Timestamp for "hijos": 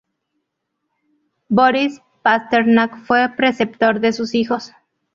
4.33-4.71